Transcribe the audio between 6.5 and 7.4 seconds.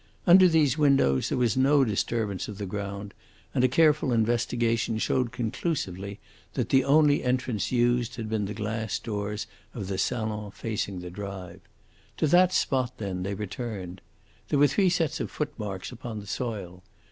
that the only